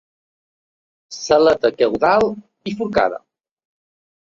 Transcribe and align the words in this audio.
L'aleta 1.25 1.71
caudal 1.83 2.27
bifurcada. 2.33 3.23